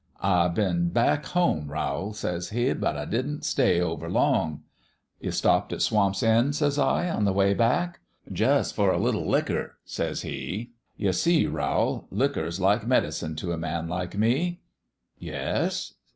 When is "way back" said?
7.31-7.99